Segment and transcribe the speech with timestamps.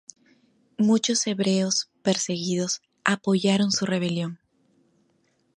[0.79, 4.39] Muchos hebreos, perseguidos, apoyaron su rebelión.